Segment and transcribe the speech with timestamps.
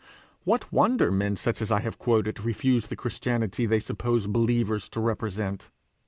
[0.45, 4.89] What wonder men such as I have quoted refuse the Christianity they suppose such 'believers'
[4.89, 5.69] to represent!